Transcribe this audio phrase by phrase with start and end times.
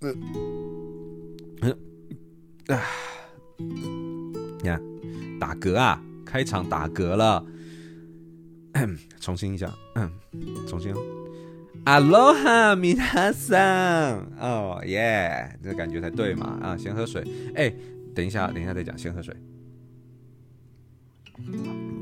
[0.00, 0.14] 嗯
[1.62, 1.76] 嗯
[2.68, 2.82] 啊
[4.62, 4.80] 呀，
[5.40, 7.44] 打嗝啊，开场打嗝了，
[9.20, 9.72] 重新一下，
[10.68, 10.98] 重新哦。
[11.84, 13.58] Aloha，米娜桑，
[14.38, 16.76] 哦耶，这感觉才对嘛啊！
[16.76, 17.24] 先喝水，
[17.54, 17.74] 哎，
[18.14, 19.34] 等一下，等一下再讲，先喝水。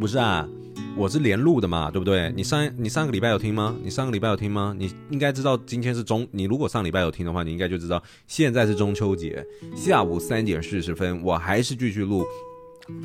[0.00, 0.48] 不是啊。
[0.96, 2.32] 我是连录的嘛，对不对？
[2.34, 3.76] 你上你上个礼拜有听吗？
[3.82, 4.74] 你上个礼拜有听吗？
[4.78, 9.46] 你应该知道今天是中，你如果上礼拜有听的话，你应该就知道现在是中秋节，
[9.76, 12.24] 下午三点四十分，我还是继续录。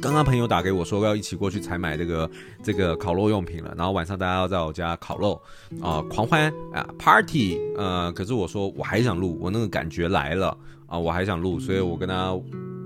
[0.01, 2.31] 刚刚朋友打给我说要一起过去采买这个
[2.63, 5.33] 这个烤肉用品了，然后晚上大家要在我家烤肉
[5.81, 10.47] 啊、呃，狂欢啊，party，呃，可是我说我还想录，我那个感觉来了
[10.85, 12.39] 啊、呃，我还想录，所以我跟他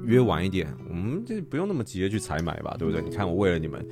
[0.06, 3.04] 约晚一点，我们就不用那么急着去采买吧，对不对？
[3.04, 3.86] 你看我为了你们。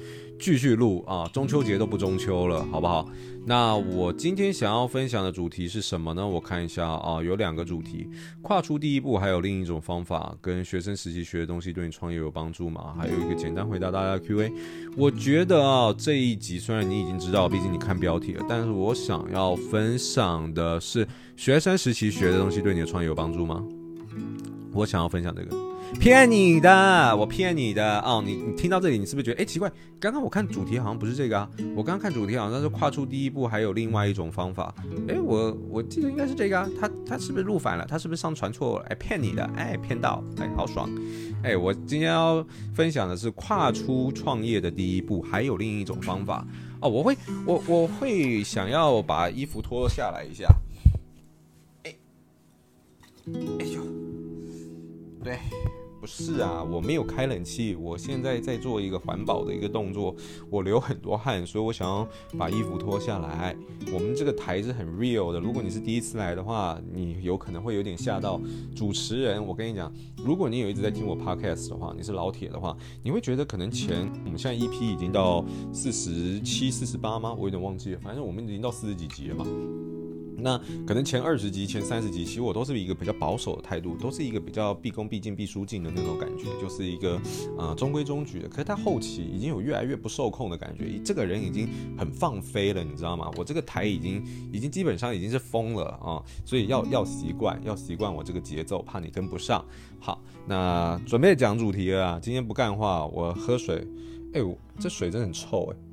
[0.43, 1.25] 继续录啊！
[1.31, 3.07] 中秋节都不中秋了，好不好？
[3.45, 6.27] 那我今天想要分享的主题是什么呢？
[6.27, 8.09] 我看一下啊，有两个主题：
[8.41, 12.93] 跨出第一步，还有另一种方法，跟学生时期学的东西对你创业有帮助吗？
[12.99, 14.51] 还有一个简单回答大家的 Q&A。
[14.97, 23.63] 我觉得啊，这一集虽然你已经知道，毕竟你看标题了，但是我想要分享的是学生时期学的东西对你的创业有帮助吗？
[24.73, 25.72] 我想要分享这个。
[25.99, 28.21] 骗你的，我骗你的哦！
[28.25, 29.71] 你你听到这里，你是不是觉得哎奇怪？
[30.01, 34.75] 刚刚我看主题好像不是这个啊，我刚刚看主题好像是跨出第一步，还有另外一种方法。
[35.07, 37.85] 哎，我我记得应该是这个啊，他他是不是录反了？
[37.85, 38.85] 他是不是上传错了？
[38.89, 40.89] 哎，骗你的，哎，骗到，哎，好爽！
[41.41, 46.45] 哎，我今天要分享的是跨出创业的第一步，还有另一种方法
[46.81, 46.89] 哦。
[46.89, 50.45] 我会我我会想要把衣服脱下来一下。
[51.83, 51.95] 哎，
[53.59, 53.81] 哎呦，
[55.23, 55.39] 对。
[56.03, 60.13] 不是啊，我没有开冷气，我现在在做一个环保的一个动作，
[60.49, 62.05] 我流很多汗，所以我想要
[62.37, 63.55] 把衣服脱下来。
[63.93, 68.37] 我们这个台是很 real 的，如果你是第一次来的话，你有可能会有点吓到
[68.75, 69.41] 主持人。
[69.47, 77.33] 我跟你讲，如果你有一直在听我 podcast 的话，你是老铁的话，你会觉得可能前我们现在 EP 已经到四十七、四十八吗？
[77.33, 79.45] 我有点忘记了，反正我们已经到四十几集了嘛。
[80.43, 87.19] 那可能前二十集、前三十集，其实我都是一个比较保守的态度，都是一个比较毕恭毕敬、毕书尽的那种感觉，就是一个
[87.57, 88.49] 呃中规中矩的。
[88.49, 91.67] 可是他后期已经有越来越不受控的感觉，这个人已经
[91.97, 93.31] 很放飞了，你知道吗？
[93.37, 94.21] 我这个台已经
[94.51, 99.63] 已经基本上已经是疯了啊，所以要要习惯，要习惯我这个节奏，怕你跟不上。
[99.99, 103.87] 好，那准备讲主题了啊，今天不干话，我喝水。
[104.33, 104.41] 哎，
[104.79, 105.92] 这水真的很臭哎。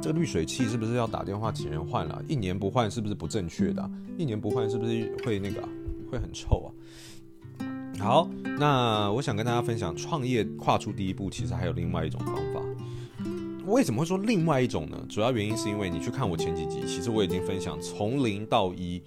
[0.00, 2.22] 这个滤水器是不是要打电话请人换了？
[2.26, 3.90] 一年不换是不是不正确的？
[4.16, 5.62] 一年不换是不是会那个
[6.10, 6.68] 会很臭啊？
[7.98, 12.60] 好，那我想跟大家分享，创业跨出第一步，其实还有另外一种方法。
[13.66, 14.98] 为什么会说另外一种呢？
[15.08, 19.02] 主要原因是因为你去看我前几集，其实我已经分享从零到一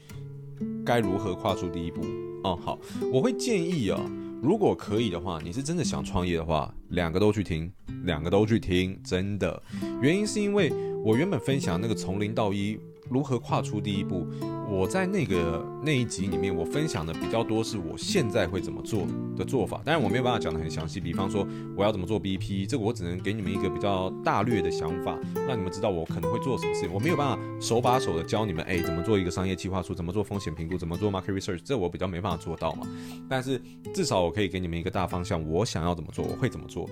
[0.85, 2.01] 该如何跨出第一步。
[2.43, 2.79] 哦，好，
[3.11, 3.99] 我会建议啊。
[4.43, 7.71] 如果可以的话，你是真的想创业的话，两个都去听，
[8.03, 9.63] 两个都去听，真的。
[10.01, 10.69] 原因是因为
[11.01, 12.77] 我原本分享那个从零到一。
[13.13, 14.25] 如何跨出第一步？
[14.67, 19.81] 我在那个那一集里面，我分享的比较多是我现在会怎么做的做法。
[19.85, 21.45] 当然我没有办法讲得很详细，比方说
[21.77, 25.15] 我要怎么做 BP，这个我只能给你们一个比较大略的想法，
[25.47, 26.91] 让你们知道我可能会做什么事情。
[26.91, 32.87] 我没有办法手把手的教你们，哎，怎么做一个商业计划书，怎么做风险评估，怎么做 market research，这我比较没办法做到嘛。
[33.29, 33.61] 但是
[33.93, 36.89] 至少我可以给你们一个大方向，我想要怎么做，我会怎么做。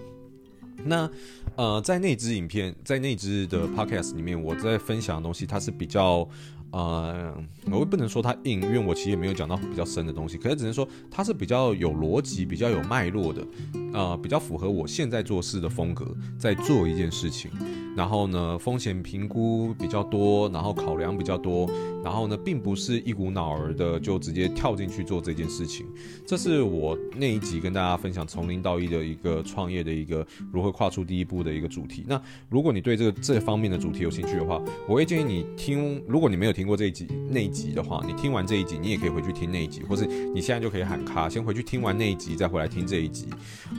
[0.85, 1.09] 那，
[1.55, 6.27] 呃，在那支影片，在那支的 podcast 里面，我在分享的东西，它是比较，
[6.71, 7.33] 呃，
[7.71, 13.45] 我也不能说它硬，因为我其实也没有讲到比较深的东西，可是只能说它是比较有逻辑、比较有脉络的，
[13.93, 16.05] 呃，比较符合我现在做事的风格，
[16.37, 17.51] 在做一件事情。
[17.95, 21.69] 然后呢，风险评估比较多，然后考量比较多，
[22.03, 25.85] 然后呢，并不是一股脑儿的就直接跳进去做这件事情。
[26.25, 32.05] 这是我那一集跟大家分享从零到一的一个创业的一个如何跨出第一步的一个主题。
[32.07, 36.01] 那如果你对这个这方面的主题有兴趣的话，我会建议你听。
[36.07, 43.27] 如果你没有听过这一集那一集的话，你听完这一集，你也可以回去听那一集，或是你现在就可以喊卡，先回去听完那一集，再回来听这一集。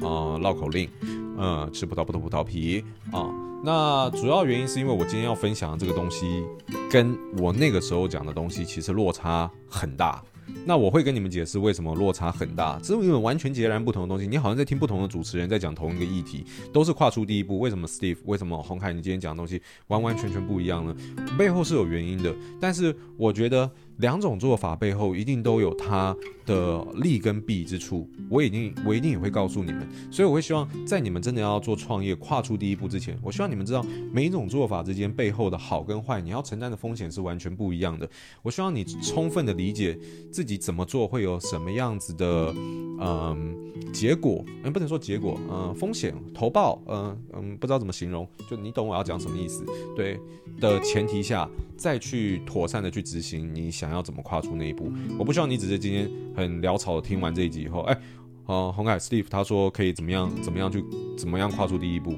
[0.01, 3.52] 啊、呃，绕口令，嗯、呃，吃葡萄不吐葡萄皮啊。
[3.65, 6.45] 那主要原因是因为我今天要分享的这个东西，
[6.91, 10.21] 跟我那个时候讲的东西其实落差很大。
[10.67, 14.27] 那我会跟你们解释为什么落差很大，这是因为完全截然不同的东西。
[14.27, 17.61] 你好像在听不同的主持人在讲同一个议题，都是跨出第一步。
[17.61, 18.19] 为什么 Steve？
[18.25, 18.93] 为什么红凯？
[18.93, 20.95] 你今天讲的东西完完全全不一样呢？
[21.39, 22.35] 背后是有原因的。
[22.61, 38.09] 但是我觉得两种做法背后一定都有它的利跟弊之处，我一定我一定也会告诉你们，所以我会希望在你们真的要做创业、跨出第一步之前，我希望你们知道每一种做法之间背后的好跟坏，你要承担的风险是完全不一样的。
[38.43, 39.99] 我希望你充分的理解
[40.31, 42.53] 自己怎么做会有什么样子的
[43.01, 43.55] 嗯
[43.93, 50.19] 结果，嗯不能说结果，嗯风险投报，嗯嗯不知道怎么形容，就你懂我要讲什么意思，对
[50.61, 53.71] 的前提下再去妥善的去执行你。
[53.83, 54.93] 想要怎么跨出那一步？
[55.19, 58.01] 我不希望你只是今天很潦草的听完这一集以后，哎，
[58.47, 60.85] 哦，鸿凯 Steve 他说可以怎么样怎么样去
[61.19, 62.15] 怎么样跨出第一步，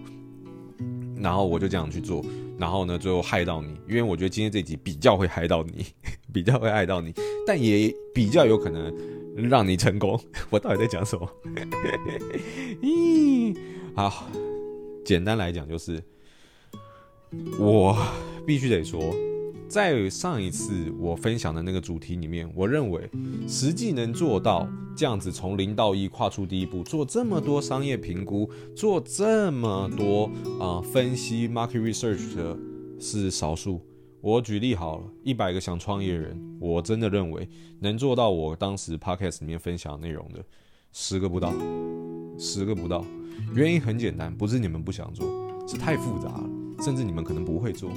[1.17, 2.23] 然后我就这样去做，
[2.59, 5.87] 然后呢最后害到你，因为我觉得今天这一集比较会害到你，
[6.35, 7.15] 比较会害到你，
[7.47, 8.95] 但也比较有可能
[9.35, 10.21] 让你成功。
[10.51, 11.27] 我到底在讲什么？
[12.85, 13.57] 咦，
[13.97, 14.29] 好，
[15.03, 16.03] 简单来讲就是，
[17.59, 17.97] 我
[18.47, 19.01] 必须得说。
[19.75, 23.11] 在上一次我分享的那个主题里面，我认为
[23.49, 30.31] 实际能做到这样子从零到一跨出第一步，做这么多商业评估，做这么多
[30.61, 32.57] 啊、分析 market research 的
[33.01, 33.81] 是少数。
[34.21, 37.49] 我举例好了，一百个想创业人，我真的认为
[37.81, 40.41] 能做到我当时 podcast 里面分享内容的
[40.93, 41.53] 十个不到，
[42.39, 43.05] 十个不到。
[43.53, 45.27] 原因很简单，不是你们不想做，
[45.67, 46.49] 是太复杂了，
[46.81, 47.91] 甚至你们可能不会做。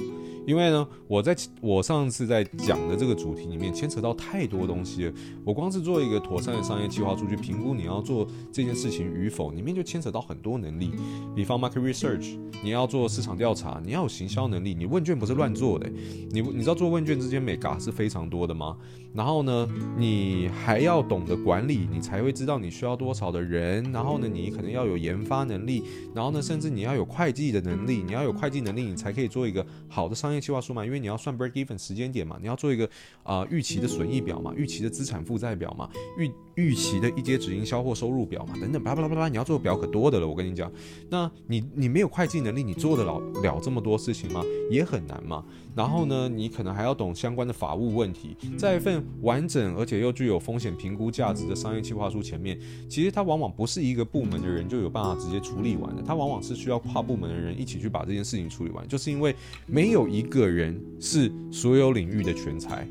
[0.48, 5.12] 因为呢，我在我上次在讲的这个主题里面牵扯到太多东西。
[5.44, 10.92] 我光是做一个妥善的商业计划出去评估你要做这件事情与否，里面就牵扯到很多能力。
[11.36, 14.72] 比方 market research，你要做市场调查，你要有行销能力。
[14.74, 15.86] 你问卷不是乱做的，
[16.30, 18.74] 你你知道做问卷之间美嘎是非常多的吗？
[19.14, 23.92] 然后呢，你还要懂得管理，你才会知道你需要多少的人。
[23.92, 25.82] 然后呢，你可能要有研发能力。
[26.14, 28.02] 然后呢，甚至你要有会计的能力。
[28.06, 30.38] 你要有会计能力，你才可以做一个好的商业。
[30.40, 32.88] 计划书嘛，因为你要算 break even 时间点嘛，你要做一个
[33.24, 40.28] 啊预期的损益表嘛，预期的资产负债表嘛，预预期的一阶直营销货收入表嘛，等等，巴拉巴拉巴拉，你要做的表可多的了。
[40.28, 40.70] 我跟你讲，
[41.10, 44.42] 那你你没有会计能力，你做得了了这么多事情吗？
[44.70, 45.44] 也很难嘛。
[45.74, 48.36] 然后呢，你可能还要懂相关的法务问题。
[48.56, 52.58] 在一份完整而且又具有风险评估价值的商业计划书前面，
[52.88, 59.34] 其实它往往不是一个部门的人就有办法直接处理完的，它往往是需要跨部门的人一起去把这件事情处理完，就是因为
[59.66, 62.86] 没有一个人是所有领域的全才，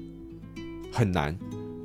[0.91, 1.37] 很难。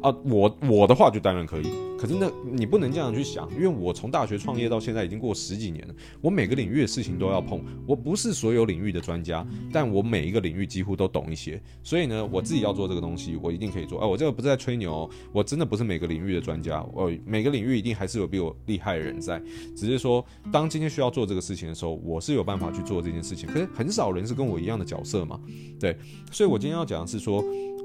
[0.03, 0.15] 啊。
[0.25, 1.65] 我我的话就当然可以。
[1.99, 7.65] 可是那你不能这样去想，因为我从大学创业到现在已经过十几年了，我每个领域的事情都要碰。
[7.87, 11.63] 我不是所有领域的专家，但我每一个领域几乎都懂一些。
[11.81, 14.01] 所以呢，我自己要做这个东西，我一定可以做。
[14.01, 16.85] 哎，我这个不是在吹牛，我真的不是每个领域的专家。
[16.93, 19.41] 我每个领域一定还是有比我厉害的人在，
[19.77, 23.49] 只是说当今天需要做这个事情的时候，我是有办法去做这件事情。
[23.49, 25.41] 可是很少人是跟我一样的角色嘛，
[25.79, 25.97] 对。
[26.33, 27.45] 所以我今天要讲的是说。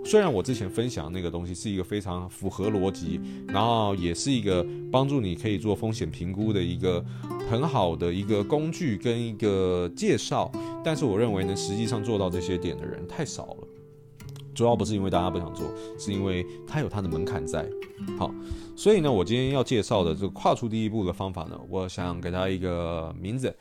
[0.09, 7.03] 虽然我之前分享那个东西是一个非常符合逻辑，然后也是一个帮助你可以做风险评估的一个
[7.49, 10.49] 很好的一个工具跟一个介绍，
[10.81, 13.67] 但是我认为呢，实际上做到这些点的人太少了。
[14.55, 15.69] 主要不是因为大家不想做，
[15.99, 17.67] 是因为它有它的门槛在。
[18.17, 18.33] 好，
[18.77, 23.53] 所以呢，我今天要介绍的这个跨出第一步的方法呢，我想给它一个名字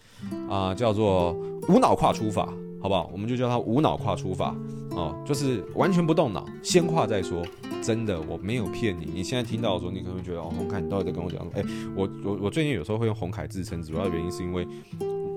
[0.49, 1.33] 啊，叫做
[1.69, 2.49] 无脑跨出法。
[2.87, 3.11] 好不好？
[3.13, 4.55] 我们就叫它无脑跨出法
[4.91, 7.45] 哦，就是完全不动脑，先跨再说。
[7.83, 9.11] 真的，我没有骗你。
[9.13, 11.45] 你现在听到的时候，你可能觉得哦，红凯，你到底在跟我讲？
[11.55, 11.65] 哎，
[11.97, 14.65] 我我我最近有时候会用红凯自称，主要原因是因为。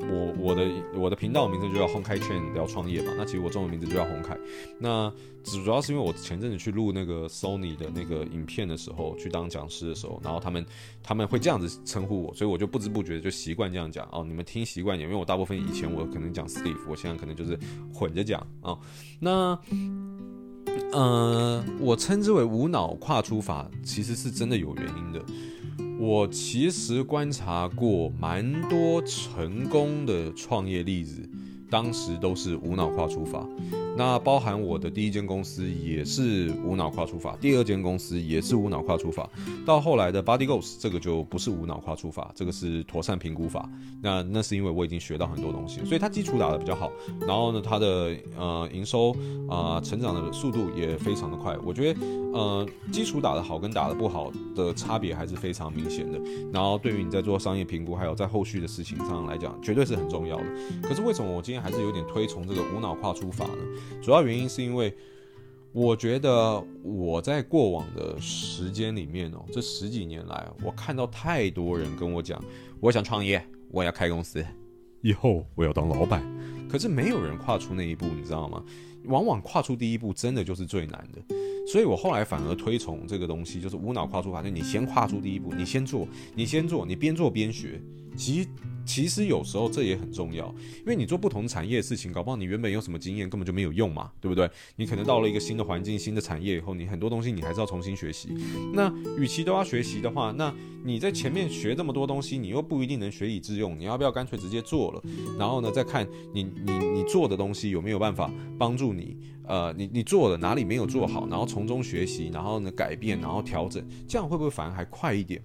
[0.10, 0.64] 我我的
[0.96, 4.38] 我的频道名字就叫红凯圈聊创业嘛，那其实我中文名字就叫红凯。
[4.80, 5.12] 那
[5.44, 10.66] 主要是因为我前阵子去录那个 Sony 的那个影片的时候，去当讲师的时候，然后他们
[11.02, 14.24] 他们会这样子称呼我，所以我就不知不觉就习惯这样讲哦。
[14.28, 17.58] 你们听习惯点，因为我大部分以前我可能讲 Steve，我现在可能就是
[17.94, 18.80] 混着讲啊、哦。
[19.20, 19.60] 那
[20.92, 25.24] 呃，我称之为无脑跨出法，其实是真的有原因的。
[26.02, 31.30] 我其实观察过蛮多成功的创业例子，
[31.70, 33.46] 当时都是无脑跨出法。
[33.98, 39.30] 那包含我的第一间公司也是无脑跨出法，第二间公司也是无脑跨出法，
[39.66, 43.70] 到后来的 Body Goals 这个就不是无脑跨出法，这个是妥善评估法。
[44.02, 46.90] 那那是因为我已经学到很多东西，所以它基础打得比较好。
[47.28, 49.14] 然后呢，它的呃营收
[49.50, 51.58] 啊、成长的速度也非常的快。
[51.66, 52.00] 我觉得
[52.32, 56.18] 呃基础打得好跟打得不好的差别还是非常明显的。
[56.54, 60.44] 然后对于你在做商业评估还有在后续的事情上来讲，绝对是很重要的。
[60.82, 63.89] 可是为什么我今天还是有点推崇这个无脑跨出法呢？
[64.02, 64.96] 主要原因是因为，
[65.72, 72.44] 我觉得我在过往的时间里面哦，这十几年来，我看到太多人跟我讲，
[72.80, 74.46] 我想创业，我要开公司，
[75.02, 76.24] 以后我要当老板，
[76.70, 78.64] 可是没有人跨出那一步，你知道吗？
[79.06, 81.36] 往往跨出第一步，真的就是最难的。
[81.72, 87.80] 所以我后来反而推崇这个东西，就是无脑跨出法，就你先跨出第一步，你先做，你先做，你边做边学。
[88.18, 88.48] 其。
[88.86, 90.48] 其实有时候这也很重要，
[90.80, 94.50] 因为你做不同产业的事情，搞不好你原本有什么经验根本就没有用嘛，对不对？
[94.78, 98.30] 你可能到了一个新的环境、新的产业以后，你很多东西你还是要重新学习。
[98.74, 100.52] 那与其都要学习的话，那
[100.84, 103.78] 你在前面学这么多东西，你又不一定能学以致用。
[103.78, 105.04] 你要不要干脆直接做了，
[105.38, 109.16] 然后呢，再看你你你做的东西有没有办法帮助你？
[109.50, 115.44] 呃，你你做了哪里没有做好，然后从中学习，然后呢改变，然后调整，这样会不会反而还快一点？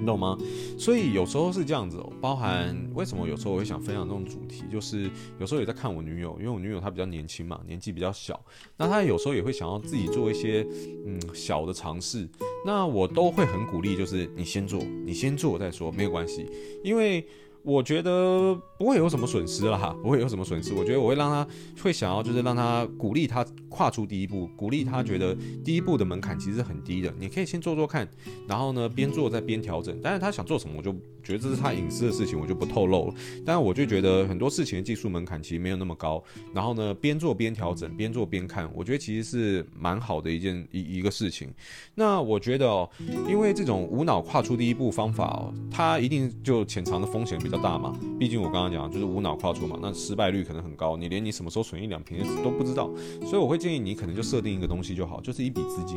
[0.00, 0.36] 你懂吗？
[0.78, 8.40] 所以有时候是这样子，包含为什么有时候我会想分享这种主题，就是有时候也在看我女友，因为我女友她比较年轻嘛，年纪比较小，
[8.76, 10.66] 那她有时候也会想要自己做一些
[11.06, 12.28] 嗯小的尝试，
[12.66, 16.46] 那我都会很鼓励，就是你先做，你先做再说，没有关系，
[16.82, 17.24] 因为。
[17.62, 20.72] 我觉得不会有什么损失了哈，不会有什么损失。
[20.72, 21.46] 我觉得我会让他
[21.82, 27.12] 会想要，就是让他鼓励他跨出第一步，鼓励他觉得第一步的门槛其实很低的。
[27.18, 28.08] 你可以先做做看，
[28.46, 29.98] 然后呢边做再边调整。
[30.02, 33.14] 但是他想做什么，我就觉得这是他隐私的事情，我就不透露了。
[33.44, 36.22] 但是我就觉得很多事情的技术门槛其实没有那么高。
[36.54, 41.52] 然后呢边做边调整，边做边看，我觉得其实是蛮好的一件一一个事情。
[41.94, 42.88] 那我觉得哦，
[43.28, 52.90] 因为这种无脑跨出第一步方法哦，它一定就潜藏的风险比较大嘛，毕竟我刚刚讲就是无脑跨出嘛，那失败率可能很高，你连你什么时候损一两瓶都不知道，
[53.24, 55.96] 所以我会建议你可能就设定一个东西就好，就是一笔资金，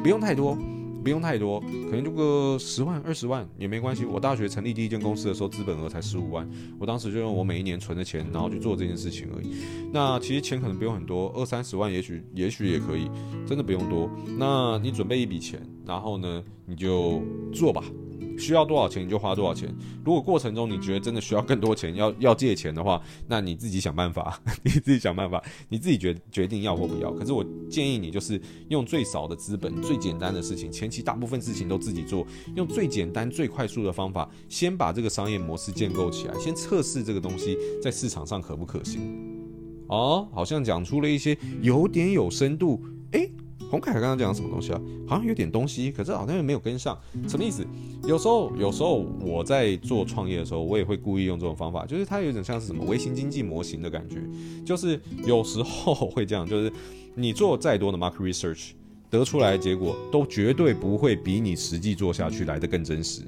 [0.00, 0.56] 不用太多，
[1.02, 1.58] 不用太多，
[1.90, 4.04] 可能就个十万二十万也没关系。
[4.04, 9.56] 我大学成立第一间公司的时候，资本额才十五万，我当时就用我每一年存的钱，然后去做这件事情而已。
[9.92, 13.10] 那其实钱可能不用很多，二三十万也许也许也可以，
[13.44, 14.08] 真的不用多。
[14.38, 17.20] 那你准备一笔钱，然后呢，你就
[17.52, 17.82] 做吧。
[18.38, 19.74] 需要多少钱你就花多少钱。
[20.04, 27.12] 如果过程中你觉得真的需要更多钱，要要借钱的话，那你自己想办法， 你自己想办法，你自己决决定要或不要。
[27.12, 39.00] 可是我建议你就是用最少的资本，最简单的事情，前期大部分事情都自己做，用最简单、最快速的方法，先把这个商业模式建构起来，先测试这个东西在市场上可不可行。
[39.88, 42.82] 哦，好像讲出了一些有点有深度，
[43.12, 43.30] 诶。
[43.70, 44.80] 洪凯刚刚讲什么东西啊？
[45.06, 47.66] 好像有点东西，可是好像又没有跟上，什么意思？
[48.06, 54.16] 有时候，有时候我在做创业的时候，我也会故意用这种方法，就是它有点像是什么微型经济模型的感觉，
[54.64, 56.72] 就是有时候会这样，就是
[57.14, 58.70] 你做再多的 market research，
[59.10, 63.22] 得出来的结果都绝对不会比你实际做下去来得更真实。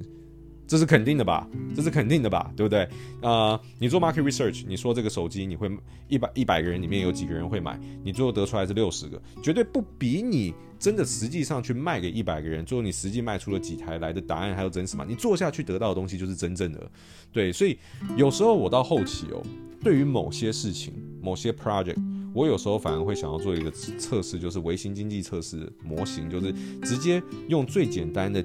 [0.68, 1.48] 这是肯定的吧？
[1.74, 2.52] 这是肯定的吧？
[2.54, 2.86] 对不对？
[3.22, 5.68] 啊、你做 market research，你说这个手机你会
[6.08, 7.80] 一百一百个人里面有几个人会买？
[8.04, 15.06] 你最后得出来是六十个，绝对不比你真的实际上去卖给一百个人，最后你实际卖出了几台来的答案还要真实吗？
[15.08, 16.90] 你做下去得到的东西就是真正的。
[17.32, 17.78] 对，所以
[18.16, 19.42] 有时候我到后期哦，
[19.82, 21.96] 对于某些事情、某些 project。
[22.38, 26.54] 我有时候反而会想要做一个测试，就是微型经济测试模型，就是
[26.84, 28.40] 直接用最简单的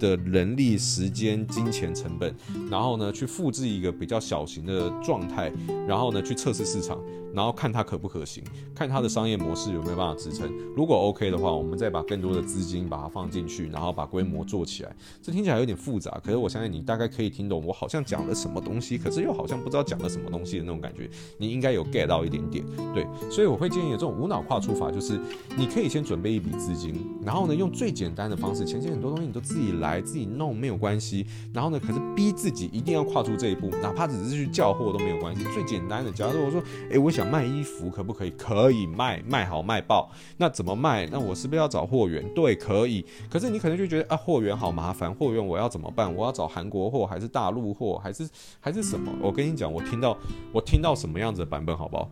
[0.00, 2.34] 的人力、时间、金钱成本，
[2.68, 5.52] 然后呢去复制一个比较小型的状态，
[5.86, 7.00] 然后呢去测试市场，
[7.32, 8.42] 然后看它可不可行，
[8.74, 10.52] 看它的商业模式有没有办法支撑。
[10.74, 14.96] 如果 OK 的话，我们再把更多的资金把它放进去，然后把规模做起来。
[15.22, 21.08] 这听起来有点复杂，可是我相信你大概可以听懂我好像讲了什么东西，可是又好像不知道讲了什么东西的那种感觉。
[21.38, 23.06] 你应该有 get 到一点点，对。
[23.28, 25.20] 所以我会建议这种无脑跨出法，就是
[25.56, 35.44] 你可以先准备一笔资金，然后呢用最简单的方式，前期很多东西你都自己来自己弄没有关系，然后呢可是逼自己一定要跨出这一步，哪怕只是去叫货都没有关系。
[35.52, 38.30] 最简单的，假如我说，诶，我想卖衣服，可不可以？
[38.30, 40.10] 可以卖，卖好卖爆。
[40.36, 41.06] 那怎么卖？
[41.06, 42.26] 那我是不是要找货源？
[42.34, 43.04] 对，可以。
[43.30, 46.14] 可是你可能就觉得啊，货源好麻烦，货源我要怎么办？
[46.14, 48.28] 我要找韩国货还是大陆货还是
[48.60, 49.12] 还是什么？
[49.20, 50.16] 我跟你讲，我听到
[50.52, 52.10] 我听到什么样子的版本，好不好？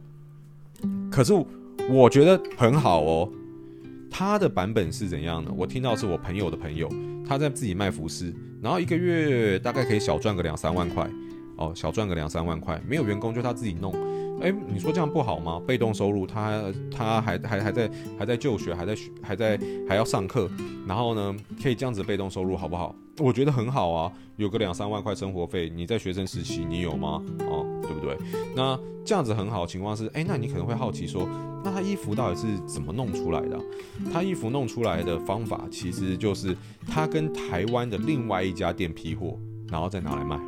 [1.10, 1.32] 可是
[1.88, 3.32] 我觉得很好哦，
[4.10, 5.50] 他的版本是怎样的？
[5.52, 6.88] 我听到是我朋友的朋友，
[7.26, 11.08] 他在自己卖服饰，然后一个月大概可以小赚个两三万块，
[11.56, 13.92] 哦，小赚个两三万块，没有员工就他自己弄。
[14.40, 15.60] 诶，你说这样不好吗？
[15.66, 20.48] 被动收入，他他还还还在还在就学，还在学还在还要上课，
[20.86, 22.94] 然后呢，可以这样子被动收入，好不好？
[23.18, 27.20] 我觉得很好啊，有个两三万块生活费，你在学生时期你有吗？
[27.40, 28.16] 哦，对不对？
[28.54, 31.28] 那这样子很好的情况是，诶，那你可能会好奇说，
[31.64, 33.58] 那他衣服到底是怎么弄出来的？
[34.12, 39.36] 他衣服弄出来的方法其实就是他跟台湾的另外一家店批货，
[39.68, 40.38] 然后再拿来卖。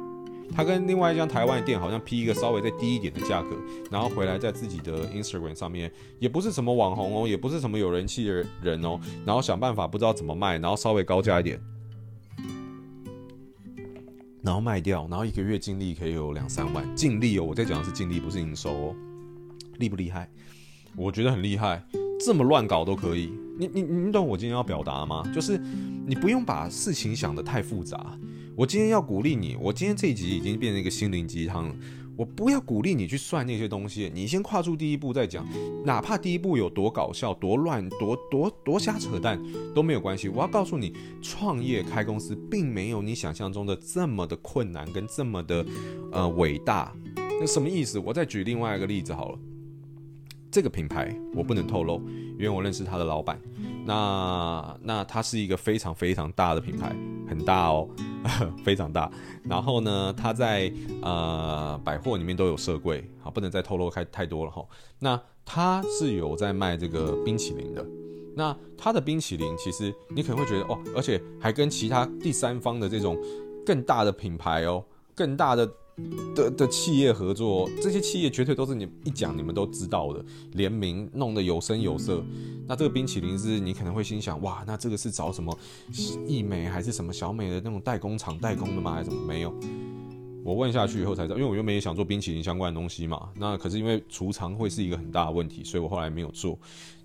[0.54, 3.50] 他跟另外一家台湾店好像批一个稍微再低一点的价格，
[3.90, 11.61] 然后回来在自己的 Instagram 上面，也不是什么网红哦，也不是什么有人气的人哦，然后想办法不知道怎么卖，然后稍微高价一点，
[14.42, 18.97] 然后卖掉，然后一个月净利可以有两三万，净利哦，我在讲的是净利，不是营收哦，
[19.78, 20.28] 厉不厉害？
[20.97, 21.83] 我觉得很厉害，
[22.19, 23.33] 这么乱搞都可以。
[23.57, 25.23] 你你你懂我今天要表达吗？
[25.33, 25.57] 就是
[26.07, 28.19] 你不用把事情想得太复杂。
[28.61, 31.75] 我今天要鼓励你，我今天这一集已经变成一个心灵鸡汤了。
[32.14, 35.49] 我不要鼓励你去算那些东西，你先跨出第一步再讲。
[35.83, 39.43] 哪怕第一步有多搞笑、多乱、多多多瞎扯淡
[39.75, 40.29] 都没有关系。
[40.29, 45.64] 我要告诉你，创业开公司并没有你想象中的这么的困难跟这么的
[46.12, 46.95] 呃伟大。
[47.17, 47.99] 那什么意思？
[47.99, 49.38] 我再举另外一个例子好了。
[50.50, 52.02] 这个品牌我不能透露，
[52.37, 53.40] 因为我认识他的老板。
[53.85, 56.95] 那那他是一个非常非常大的品牌，
[57.28, 57.88] 很大哦，
[58.64, 59.11] 非常大。
[59.45, 64.64] 然后呢，他在呃百货里面都有设柜，好，不能再透露开太多了哈。
[64.99, 67.85] 那他是有在卖这个冰淇淋的。
[68.37, 73.16] 那他的冰淇淋其实你可能会觉得哦，而且还跟其他第三方的这种
[73.64, 75.69] 更大的品牌哦，更大的。
[76.35, 82.25] 的的企业合作，这些企业绝对都是你一讲你们都知道的，联名弄得有声有色。
[82.67, 85.57] 那这个冰淇淋是你可能会心想，哇，那这个是找什么
[86.27, 88.93] 义美还是什么小美的那种代工厂代工的吗？
[88.93, 89.27] 还是怎么？
[89.27, 89.55] 没有。
[90.43, 93.29] 我问下去以后才知道，因为我原本也想做冰淇淋相关的东西嘛。
[93.37, 96.59] 那可是因为储藏会是一个很大的问题，所以我后来没有做。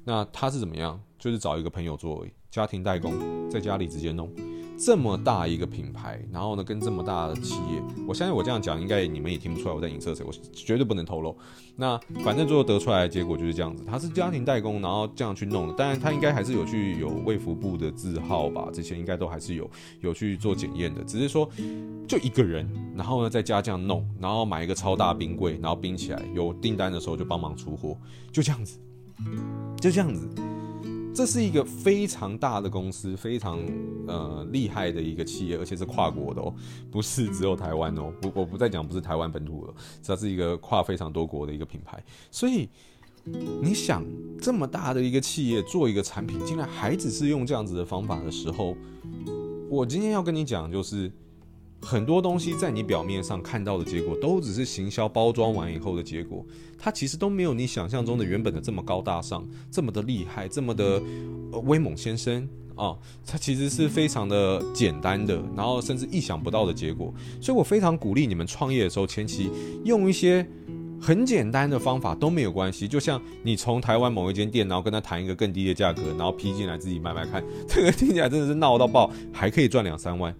[0.03, 0.99] 那他是怎么样？
[1.19, 3.13] 就是找一个朋友做而已，家庭代工，
[3.49, 4.31] 在家里直接弄。
[4.77, 11.35] 这么大一个品牌，然后呢，跟这么大的企业，我相信我这样讲，应该你们也听不出来我在影射谁，我绝对不能透露。
[11.77, 15.73] 那反正最后得出来的结果就是这样子，他是家庭代工，然后这样去弄的。
[15.73, 19.69] 当然，他应该还是有去有卫福部的字号吧，这些应该都还是有
[20.01, 21.03] 有去做检验的。
[21.03, 21.49] 只是说，
[22.07, 27.97] 就一个人，然后呢，在家这样弄，然后买一个超大冰柜，然后冰起来，有订单的时候就帮忙出货，
[28.31, 28.77] 就这样子，
[29.79, 30.29] 就这样子。
[31.15, 33.57] 这是一个非常大的公司，非常
[34.05, 36.53] 呃厉害的一个企业，而且是跨国的哦，
[36.91, 38.13] 不是只有台湾哦。
[38.21, 42.03] 我，我不再讲不是台湾本土了，这是一个跨非常多国的一个品牌。
[42.29, 42.67] 所以
[43.23, 44.05] 你想
[44.41, 48.75] 这么大的一个企业做一个产品，竟然还只是用这样子的方法的时候，
[49.69, 51.09] 我今天要跟你讲就是。
[51.81, 56.45] 很多东西在你表面上看到的结果，都只是行销包装完以后的结果，
[56.77, 61.01] 它其实都没有你想象中的原本的这么高大上，这么的厉害，这么的
[61.51, 62.93] 呃威猛先生啊、
[63.25, 67.13] 它其实是非常的简单的，然后甚至意想不到的结果。
[67.39, 69.49] 所以我非常鼓励你们创业的时候，前期
[69.85, 70.45] 用一些
[70.99, 72.85] 很简单的方法都没有关系。
[72.85, 80.35] 就像你从台湾某一间店，然后跟他谈一个更低的价格，然后批进来自己卖卖看，这个听起来真的是闹到爆，还可以赚两三万。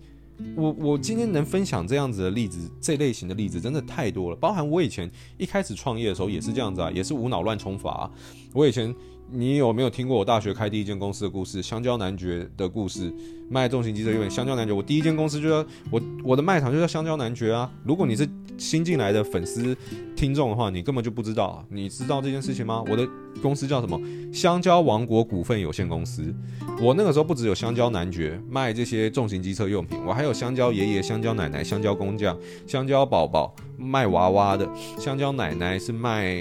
[0.56, 8.12] 我我今天能分享这样子的例子，这类型的例子真的太多了，包含我以前一开始创业的时候也是这样子啊，也是无脑乱冲法。
[8.54, 8.94] 我以前
[9.32, 11.62] 你有没有听过我大学开第一间公司的故事？
[11.62, 13.12] 香蕉男爵的故事，
[13.50, 14.30] 卖重型机车用品。
[14.30, 17.70] 香蕉男爵，我第一间公司就叫我我的卖场就叫香蕉男爵啊。
[17.84, 19.76] 如果你是新进来的粉丝
[20.16, 22.84] 听众的话，你根本就不知道，你知道这件事情吗？
[22.88, 23.06] 我的
[23.42, 24.00] 公司叫什么？
[24.32, 26.34] 香蕉王国股份有限公司。
[26.80, 36.36] 我那个时候不只有香蕉男爵卖这些重型机车用品，我还有香蕉爷爷、香蕉奶奶、香蕉工匠、香蕉宝宝卖娃娃的，香蕉奶奶是卖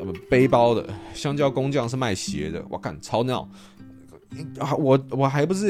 [0.00, 2.64] 呃背包的，香蕉工匠是卖鞋的。
[2.68, 3.48] 我看，超闹！
[4.78, 5.66] 我我还不是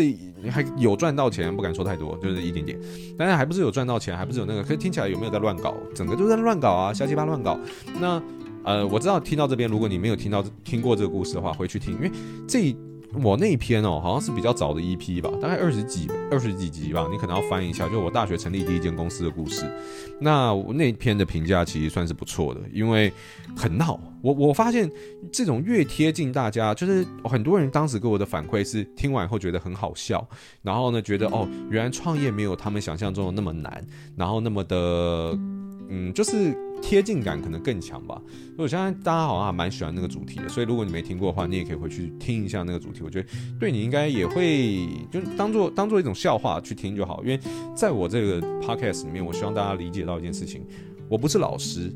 [0.50, 2.78] 还有赚到钱，不敢说太多，就是一点点。
[3.18, 4.62] 但是还不是有赚到钱，还不是有那个。
[4.62, 5.74] 可是听起来有没有在乱搞？
[5.94, 7.58] 整个都在乱搞啊，瞎七八乱搞。
[7.98, 8.22] 那
[8.62, 12.10] 呃，我知道听到这边，如果你没有听到听过这个故事的话，回去听，因为
[12.46, 12.76] 这。
[13.22, 19.64] 我那一篇哦，好像是比较早的一批吧，大概二十几二十几集吧，你可能要翻一下，就我大学成立第一间公司的故事。
[20.20, 23.12] 那我那篇的评价其实算是不错的，因为
[23.56, 23.98] 很闹。
[24.22, 24.90] 我我发现
[25.32, 30.26] 这种越贴近大家，就是很多人当时给我的反馈是听完以后觉得很好笑，
[30.62, 33.84] 然后呢觉得哦，原来创业没有他们想象中的那么难，
[34.16, 35.36] 然后那么的。
[35.92, 38.20] 嗯，就是贴近感可能更强吧。
[38.56, 43.02] 所以我相信大家好像还蛮喜欢那个主题的，所以如果你没听过的话，你也可以回去听一下那个主题。
[43.02, 47.22] 我觉得对你应该也会就当做当做一种笑话去听就好。
[47.22, 47.40] 因为
[47.74, 50.64] 在我这个 podcast 里面，我希望大家理解到一件事情：
[51.08, 51.92] 我不是老师，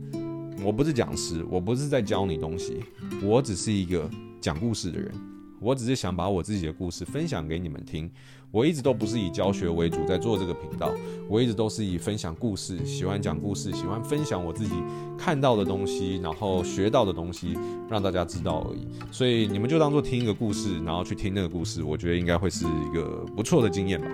[0.62, 2.80] 我不是讲师，我不是在教你东西，
[3.22, 4.08] 我只是一个
[4.40, 5.12] 讲故事的人。
[5.60, 8.10] 我只是想把我自己的故事分享给你们听。
[8.54, 10.94] 我一直都不是以教学为主在做这个频道，
[11.28, 14.76] 我一直都是以分享故事，喜欢讲故事，喜欢分享我自己
[15.18, 17.58] 看到的东西，然后学到的东西，
[17.90, 18.86] 让大家知道而已。
[19.10, 24.06] 所以你们就当做听一个故事，然后去听那个故事，我觉得应该会是一个不错的经验吧。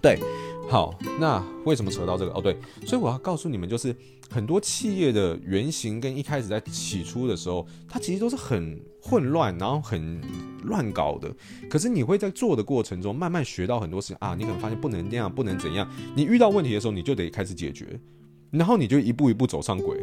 [0.00, 0.18] 对。
[0.70, 2.32] 好，那为什么扯到这个？
[2.32, 3.96] 哦，对，所以我要告诉你们，就是
[4.28, 10.20] 很多企业的原型跟一开始在起初的时候，它其实都是很混乱，然后很
[10.64, 11.34] 乱搞的。
[11.70, 15.88] 可是你会在做的过程中慢慢学到很多事情啊，你可能发现不能那样，不能怎样。
[16.14, 17.98] 你遇到问题的时候，你就得开始解决，
[18.50, 19.98] 然后你就一步一步走上轨。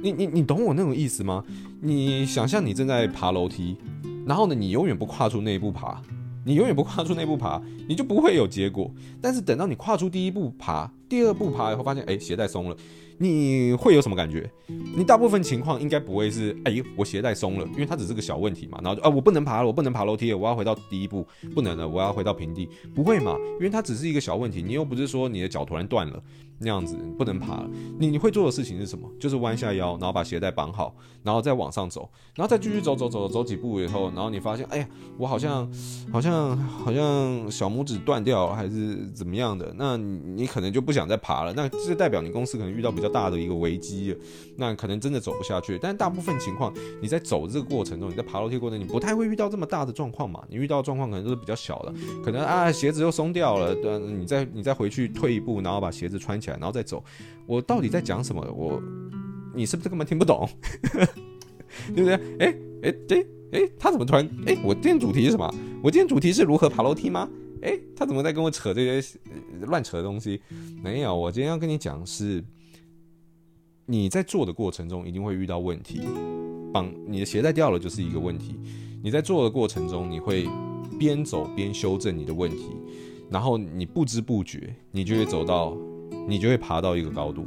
[0.00, 1.44] 你你你懂我那种意思吗？
[1.80, 3.76] 你想象你正在爬楼梯。
[4.24, 6.02] 然后呢，你永远不跨出那一步爬，
[6.46, 8.88] 你永远不跨出那步爬，你就不会有结果。
[9.20, 12.76] 但是等到你跨出第一步爬，第二步爬以后，发现哎，鞋带松了。
[13.18, 14.50] 你会有什么感觉？
[14.96, 18.78] 你大部分情况应该不会是，哎，我鞋带松了，因为它只是个小问题嘛。
[18.82, 23.36] 然后就啊，我不能爬了，我不能爬楼梯了，我要回到第一步，不能了，我要回到平地，不会嘛？
[23.54, 26.22] 因为它只是一个小问题，你又不是说你的脚突然断了
[26.58, 27.70] 那样子不能爬了。
[27.98, 29.08] 你你会做的事情是什么？
[29.20, 35.70] 就是弯下腰，然后把鞋带绑好，然后再往上走，然后再继续走走走走几步以后，然后你发现，哎呀，我好像
[36.12, 41.52] 好像好像小拇指断掉还是怎么样的，那你你可能就不想再爬了。
[41.54, 44.16] 那这代表你公司可能遇到比较大的一个危机，
[44.56, 45.78] 那可能真的走不下去。
[45.80, 50.42] 但大部分情况，你在走这个过程中，你在爬楼梯过程，你不太会遇到这么大的状况嘛？
[50.48, 57.02] 你遇到状况可能都是比较小的，可能啊鞋子又松掉了，对，你再你再回去退一步，然后把鞋子穿起来，然后再走。
[57.46, 58.42] 我到底在讲什么？
[58.52, 58.82] 我
[59.54, 60.48] 你是不是根本听不懂？
[61.94, 62.14] 对不对？
[62.38, 64.56] 哎哎对哎，他怎么突然哎？
[64.64, 65.54] 我今天主题是什么？
[65.82, 67.28] 我今天主题是如何爬楼梯吗？
[67.62, 69.18] 哎，他怎么在跟我扯这些
[69.62, 70.40] 乱扯的东西？
[70.82, 72.42] 没有，我今天要跟你讲是。
[73.88, 76.00] 你在做的过程中一定会遇到问题，
[76.72, 78.58] 绑你的鞋带掉了就是一个问题。
[79.00, 80.48] 你在做的过程中，你会
[80.98, 82.70] 边走边修正你的问题，
[83.30, 85.76] 然后你不知不觉，你就会走到，
[86.26, 87.46] 你就会爬到一个高度，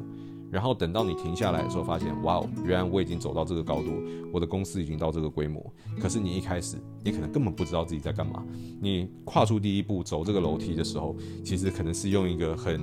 [0.50, 3.92] 然后等到你停下来的时候，发现哇哦，原来我已经走到这个高度，
[4.32, 5.62] 我的公司已经到这个规模。
[6.00, 8.46] 可是你一开始，你可能根本不知道自己在干嘛。
[8.80, 12.80] 你跨出第一步走这个楼梯的时候，其实可能是用一个很。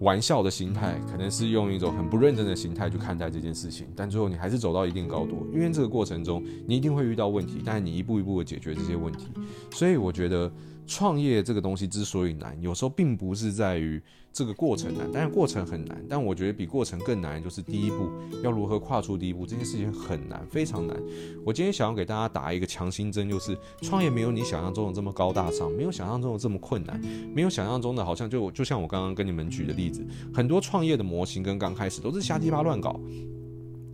[0.00, 9.28] 玩笑的心态，可能是用一种很不认真的心态去看待这件事情，但最后你还是走到一定高度，因为这个过程中你一定会遇到问题，但是你一步一步的解决这些问题，
[9.70, 10.52] 所以我觉得。
[10.90, 16.04] 创业这个东西之所以难，有时候并不是在于这个过程难，但是过程很难。
[16.08, 18.10] 但我觉得比过程更难，就是第一步
[18.42, 21.00] 要如何跨出第一步，这件事情很难，非常难。
[21.46, 27.00] 我今天想要给大家打一个强心针，就是创业没有你想象中的这么高大上，没有想象中的这么困难，
[27.32, 32.98] 没有想象中的好像就就像我刚刚跟你们举的例子，很多创业的模型跟刚开始都是瞎鸡巴乱搞，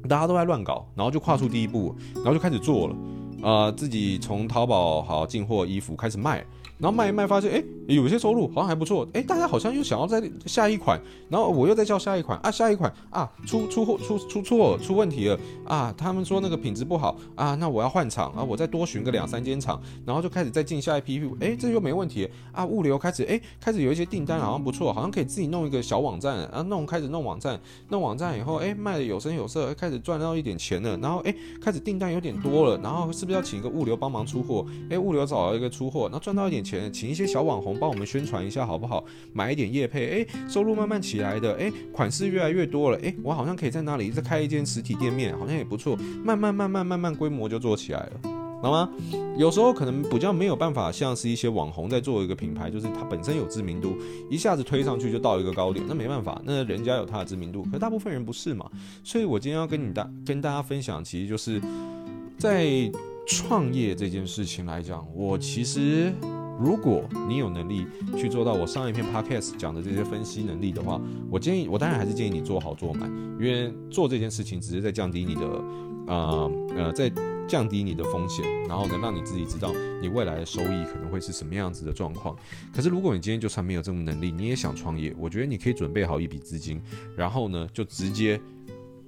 [0.08, 2.96] 大家都在乱搞，然后就跨出第一步，然后就开始做了，
[3.42, 6.42] 呃，自己从淘宝好进货衣服开始卖。
[6.78, 27.58] 然后卖一卖，发现哎，有些收入好像还不错，哎，大家好像又想要再下一款，然后我又再叫下一款啊，下一款啊，出出货出出错出问题了啊，他们说那个品质不好啊，那我要换厂啊，我再多寻个两三间厂，然后就开始再进下一批，哎，这又没问题啊，物流开始哎，开始有一些订单好像不错，好像可以自己弄一个小网站啊，弄开始弄网站，
[27.88, 34.66] 弄网站以后哎，卖的有声有色，开始赚到一点钱了，然后哎，开始订单有点多了，然后是不是要请一个物流帮忙出货？
[34.90, 36.65] 哎，物流找了一个出货，然后赚到一点。
[36.66, 39.04] 钱，请一些小网红帮我们宣传一下好不好？
[39.32, 45.96] 买一点业配，诶，收入慢慢起来的，诶，款式越来越多了，诶，我好像可以在那里再开一间实体店面，好像也不错。
[46.24, 48.20] 慢慢慢慢慢慢规模就做起来了，
[48.62, 48.90] 好吗？
[49.36, 53.96] 有时候可能比较没有办法，像是一些网红在做一个品牌，就是它本身有知名度，
[54.30, 58.68] 一下子推上去就到一个高点，那没办法，那人家有他的知名度，可大部分人不是嘛。
[59.04, 61.60] 所以我今天要跟你大跟大家分享，其实就是
[62.38, 62.90] 在
[63.26, 66.12] 创业这件事情来讲，我其实。
[66.58, 75.46] 如果你有能力去做到我上一篇 podcast 讲的这些分析能力的话，我建议，我当然还是建议你做好做满，因为做这件事情只是在降低你的，
[76.06, 77.12] 呃呃，在
[77.46, 82.34] 降低你的风险，然后能让你自己知道你未来的收益可能会是什么样子的状况。
[82.74, 86.80] 可是如果你今天就算没有这种能力，你也想创业，我觉得你可以准备好一笔资金，
[87.16, 88.40] 然后呢就直接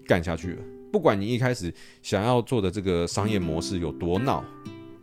[0.07, 0.63] 干下去了。
[0.93, 4.45] 不管你一开始想要做的这个商业模式有多闹。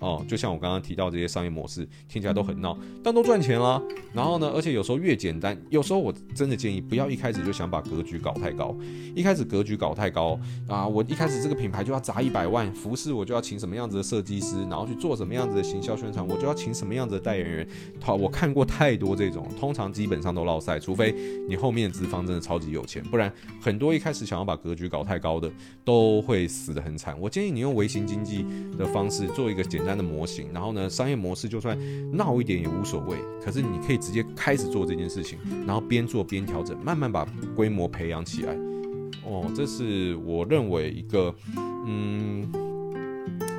[0.06, 3.82] 哦，就像我刚刚提到这些商业模式，听起来都很闹，但都赚钱了。
[4.14, 8.78] 然后呢，而且有时候越简单，有时候我真的建议不要一开始就想把格局搞太高。
[9.16, 17.68] 一开始格局搞太高啊，我一开始这个品牌就要砸一百万，服饰我就要请什么样子的设计师，然后去做什么样子的行销宣传，我就要请什么样子的代言人。
[18.00, 21.16] 好，我看过太多这种，通常基本上都落赛，除非
[21.50, 25.52] 你后面资方真的超级有钱，不然很多一开始想要把格局搞太高的
[25.84, 27.20] 都会死得很惨。
[27.20, 28.46] 我建议你用微型经济
[28.78, 31.78] 的方式做一个简单的模型，然后呢，商业模式就算
[32.12, 33.18] 闹一点也无所谓。
[33.44, 38.54] 可是你可以直接开始做这件事情，然后边做边调整，慢慢把规模培养起来。
[39.24, 41.34] 哦，这是我认为一个
[41.86, 42.52] 嗯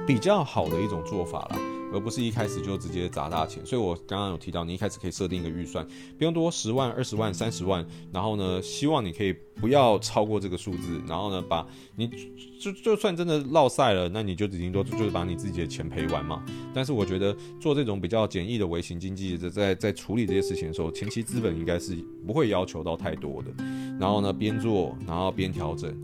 [0.07, 1.59] 比较好的一种做法了。
[1.97, 5.87] 而不是一开始就直接砸大钱，所以我刚刚有提到，你一开始可以设定一个预算，
[6.19, 12.07] 不用多，十万、二十万、三十万，然后呢，希望你可以不要超过这个数字，然后呢，把你
[12.61, 16.45] 就就算真的落赛了，那你就已经多就是把你自己的钱赔完嘛。
[16.75, 23.51] 但是我觉得做这种比较简易的微型经济，在在处理这些事情的时候，前期资本应该是不会要求到太多的，
[23.99, 25.97] 然后呢，边做然后边调整。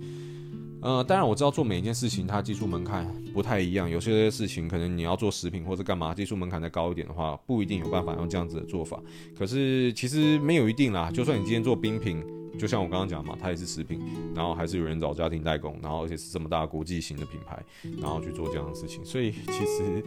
[0.83, 9.01] 呃，当然我知道做每一件事情它技术门槛不太一样，有些事情可能你要做食品或者干嘛，技术门槛再高一点的话，不一定有办法用这样子的做法。
[9.39, 12.21] 可是其实没有一定啦，就算你今天做冰品，
[12.59, 14.01] 就像我刚刚讲嘛，它也是食品，
[14.35, 17.63] 然后还是有人找家庭代工，然后而且是这么大国际型的品牌，
[18.01, 20.05] 然后去做这样的事情，所以其实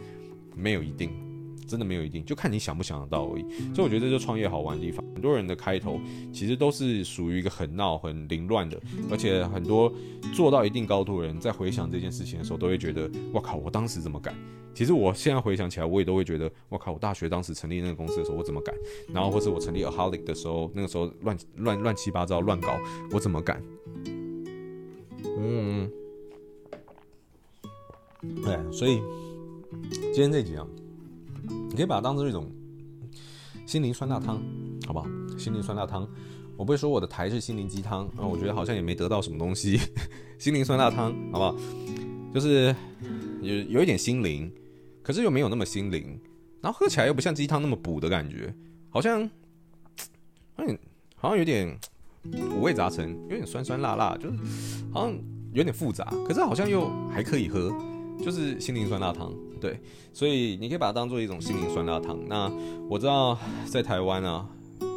[0.54, 1.25] 没有一定。
[1.66, 3.42] 真的没有一定，就看你想不想得到而已。
[3.74, 5.04] 所以我觉得这就创业好玩的地方。
[5.14, 5.98] 很多人的开头
[6.32, 9.92] 其实都是属于一个很闹、很凌乱的，而且很多
[10.34, 14.34] 做到一定高度的人，在回想这件事情的时候，都会觉得：我靠，我当时怎么敢？
[14.74, 18.74] 其实我现在回想起来，我也都会觉得：我靠，我大学当时成立那个公司的时候，我怎么敢？
[19.12, 22.78] 然后或是我成立 AHOLIC 的时候，那个时候乱乱乱七八糟乱搞，
[23.10, 23.62] 我怎么敢？
[25.38, 25.90] 嗯，
[28.44, 29.00] 对，所以
[30.12, 30.66] 今天这集啊。
[31.48, 32.50] 你可以把它当做一种
[33.66, 34.40] 心灵酸辣汤，
[34.86, 35.06] 好不好？
[35.38, 36.08] 心灵酸辣汤，
[36.56, 39.78] 我不会说我的台是心灵鸡汤啊，我觉得好像也没得到什么东西。
[40.38, 41.56] 心灵酸辣汤，好不好？
[42.34, 42.74] 就是
[43.40, 44.52] 有有一点心灵，
[45.02, 46.18] 可是又没有那么心灵，
[46.60, 48.54] 然后喝起来又不像鸡汤那么补的感觉，
[48.90, 49.22] 好像，
[50.56, 50.78] 嗯，
[51.14, 51.78] 好像有点
[52.54, 54.36] 五味杂陈，有点酸酸辣辣，就是
[54.92, 55.18] 好像
[55.52, 57.72] 有点复杂，可是好像又还可以喝，
[58.24, 59.32] 就是心灵酸辣汤。
[59.60, 59.78] 对，
[60.12, 62.18] 所以你可以把它当做一种心灵酸辣汤。
[62.28, 62.50] 那
[62.88, 64.46] 我知道在台湾啊，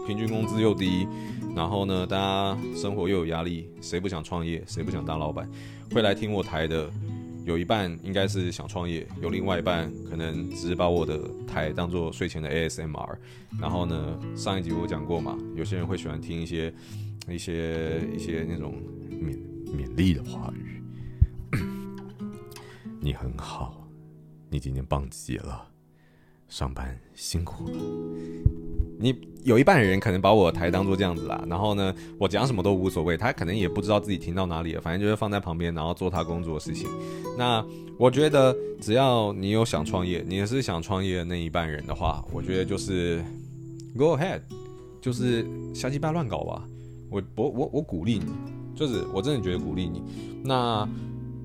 [0.05, 1.07] 平均工资又低，
[1.55, 4.61] 然后呢，大家生活又有压力，谁不想创业？
[4.67, 5.49] 谁不想当老板？
[5.93, 6.89] 会来听我台的，
[7.45, 13.15] 有一半应该是想创业，有另外一半可能只是把我的台当做睡前的 ASMR。
[13.59, 16.73] 然后呢，上一集我讲过嘛，有些人会喜欢听一些
[17.29, 18.75] 一些一些那种
[19.09, 19.37] 勉
[19.73, 20.68] 勉励的话语。
[23.01, 23.87] 你很好。
[24.49, 25.67] 你今天棒极了，
[26.47, 27.77] 上班辛苦了。
[28.99, 36.89] 你有一半人可能把我台当做这样子啦，然后呢，我讲什么都无所谓，他可能也不知道自己听到哪里了，反正就是放在旁边，然后做他工作的事情。
[37.37, 37.65] 那
[37.97, 43.23] 我觉得，只要你有想创业，你也是想创业的那一半人的话，我觉得就是
[43.97, 44.41] go ahead，
[44.99, 46.67] 就是瞎鸡巴乱搞吧。
[47.09, 48.33] 我我我我鼓励你，
[48.75, 50.03] 就是我真的觉得鼓励你。
[50.43, 50.87] 那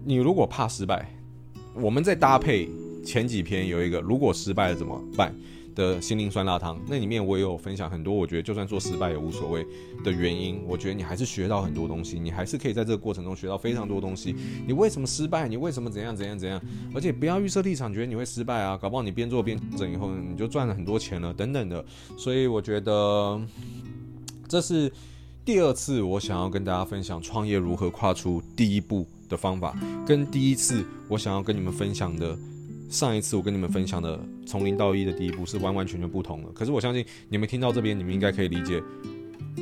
[0.04, 1.08] 你如果怕失败，
[1.74, 2.68] 我们在搭配。
[3.04, 5.30] 前几篇有一个如果失败了怎么办
[5.74, 9.62] 的心灵酸辣汤，那里面我也有分享很多，我觉得就算做失败也无所谓
[10.02, 10.58] 的原因。
[10.66, 14.34] 我觉得你还是学到很多东西，你还是可以在这个过程中学到非常多东西。
[14.66, 15.46] 你为什么失败？
[15.46, 16.58] 你为什么怎样怎样怎样？
[16.94, 21.84] 而且不要预设立场，觉得你会失败啊，搞不好你边做边整以后你就赚了很多钱了等等的。
[22.16, 23.38] 所以我觉得
[24.48, 24.90] 这是
[25.44, 32.36] 第二次我想要跟大家分享创业如何跨出第一步的方法，跟第一次我想要跟你们分享的。
[32.90, 38.80] 上一次我跟你们分享的从零到一的第一步是完完全全不同的，可是我相信你们听到这边，你们应该可以理解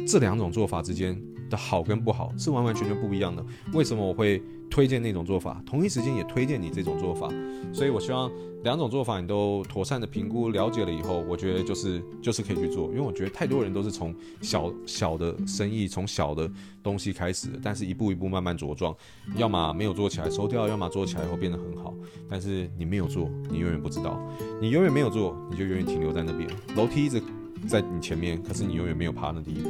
[0.07, 3.44] 这两种做法之间的好跟不好是完完全全不一样的。
[3.72, 5.62] 为什么我会推荐那种做法？
[5.66, 7.28] 同一时间也推荐你这种做法，
[7.72, 8.31] 所以我希望。
[8.62, 16.48] 两种做法你都妥善的评估了解了以后，我觉得就是就是可以去做，因为我觉得太多人都是从小小的生意，从小的
[16.81, 18.94] 东西开始，但是一步一步慢慢茁壮，
[19.35, 21.92] 要么没有做起来收掉，要么做起来以后变得很好，
[22.31, 24.16] 但是你没有做，你永远不知道，
[24.61, 27.20] 你永远没有做，你就永远停留在那边，楼梯一直
[27.68, 29.68] 在你前面，可是你永远没有爬那第一步，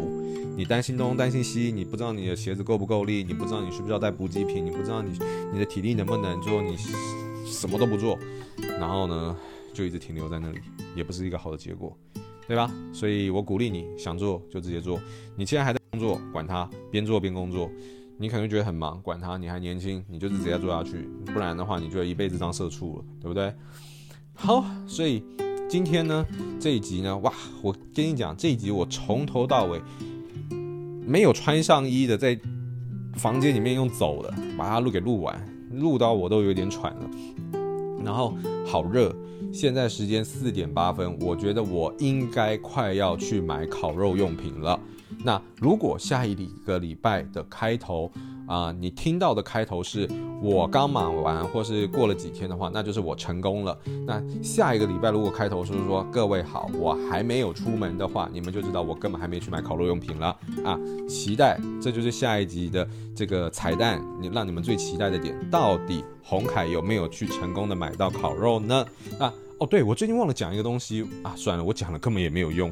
[0.56, 5.18] 你担心东担心西，你不知道你的鞋子够不够力，你不知道你需不需要带补给品，你不知道你
[5.52, 6.76] 你的体力能不能做，你
[7.46, 8.18] 什么都不做。
[8.78, 9.36] 然后呢，
[9.72, 10.58] 就一直停留在那里，
[10.94, 11.96] 也不是一个好的结果，
[12.46, 12.70] 对吧？
[12.92, 15.00] 所以我鼓励你想做就直接做。
[15.36, 17.70] 你现在还在工作，管他，边做边工作。
[18.18, 21.08] 你可能觉得很忙，管他，你还年轻，你就是直接做下去。
[21.26, 23.52] 不然的话，你就一辈子当社畜了，对不对？
[24.34, 25.24] 好，所以
[25.72, 26.26] 今天呢，
[26.60, 27.32] 这一集呢，哇，
[27.62, 29.80] 我跟你讲，这一集我从头到尾
[31.06, 32.38] 没有穿上衣的，在
[33.14, 37.10] 房间里面用走的，把它录给录完，录到我都有点喘了。
[38.04, 39.16] 然后好热，
[39.50, 44.78] 现在时间四点八分，我觉得我应该快要去买烤肉用品了。
[45.24, 46.34] 那如果下一
[46.66, 48.12] 个礼拜的开头
[48.52, 50.06] 啊、你听到的开头是
[50.42, 53.78] 我刚买完，或是过了几天的话，那就是我成功了。
[54.06, 60.78] 那下一个礼拜如果开头是说各位好，我还没有出门的话，你们就知道我根本还没去买烤肉用品了啊！
[61.08, 62.86] 期待，这就是下一集的
[63.16, 68.84] 这个彩蛋，你让你们最期待的点，到底红凯有没有去成功的买到烤肉呢？
[69.18, 72.70] 啊，哦，对，我最近忘了讲一个东西啊，算了，我讲了根本也没有用。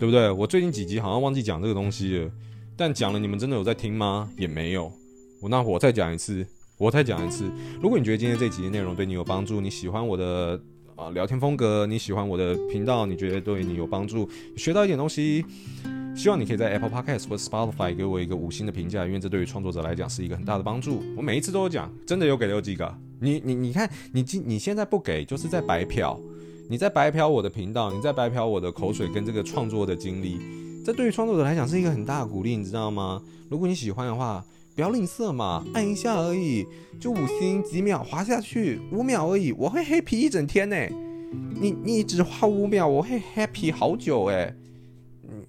[0.00, 0.30] 对不对？
[0.30, 2.30] 我最近几集好像忘记讲这个东西了，
[2.76, 4.28] 但讲了，你们真的有在听吗？
[4.36, 4.92] 也没有。
[5.40, 6.44] 我那我再讲一次，
[6.78, 7.50] 我再讲一次。
[7.80, 10.60] 如果你觉得今天这集的内容对你有帮助，你喜欢我的
[10.96, 15.44] 啊、聊天风格，你喜欢我的频道，你觉得对你有帮助，学到一点东西，
[16.16, 21.02] 希望你可以在 Apple Podcast 或 Spotify 给我一个五星的评价，因为这对于创作者来讲是一个很大的帮助。
[21.16, 22.92] 我每一次都有讲，真的有给六几个。
[23.20, 26.18] 你你你看，你今你现在不给，就是在白嫖，
[26.68, 30.63] 你在白嫖我的频道，你在白嫖我的口水跟这个创作的经历。
[30.84, 33.22] 这对于创作者来讲是一个很大的鼓励，你知道吗？
[33.48, 34.44] 如果你喜欢的话，
[34.76, 36.66] 不要吝啬嘛，按一下而已，
[37.00, 40.76] 就五星几秒滑下去，五秒而已，我会 happy 一整天呢。
[41.58, 44.54] 你你只花五秒，我会 happy 好久哎。
[45.22, 45.42] 嗯，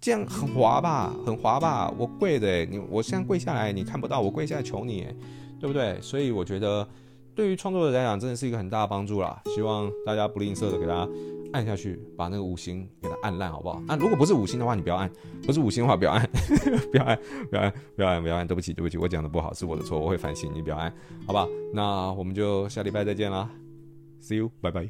[0.00, 5.06] 这样很滑吧，很滑吧，我跪的，你我现在跪下来，你看不到我跪下来求你，
[5.60, 6.00] 对不对？
[6.00, 6.88] 所以我觉得。
[7.34, 9.40] 对于创作者来讲，真的是一个很大的帮助啦。
[9.54, 11.08] 希望大家不吝啬的给大家
[11.52, 13.82] 按下去，把那个五星给它按烂，好不好？
[13.88, 15.08] 啊，如果不是五星的话，你不要按；
[15.44, 16.28] 不是五星的话，不要按，
[16.92, 17.18] 不要按，
[17.50, 18.46] 不要按，不要按，不要按。
[18.46, 20.52] 对不起，对不起，我讲的不好，是我的错，我会反省。
[20.54, 20.92] 你不要按，
[21.26, 21.46] 好吧？
[21.72, 23.50] 那我们就下礼拜再见啦
[24.22, 24.88] ，See you，拜拜。